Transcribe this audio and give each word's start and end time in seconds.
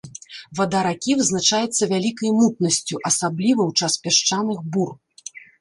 Вада 0.59 0.79
ракі 0.87 1.17
вызначаецца 1.19 1.89
вялікай 1.93 2.29
мутнасцю, 2.39 2.95
асабліва 3.13 3.61
ў 3.69 3.71
час 3.85 3.93
пясчаных 4.07 4.59
бур. 4.75 4.91